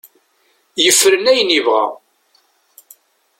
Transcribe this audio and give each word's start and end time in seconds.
Yefren 0.83 1.25
ayen 1.31 1.53
yebɣa. 1.55 1.83